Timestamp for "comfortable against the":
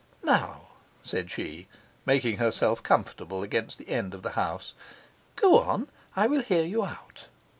2.81-3.89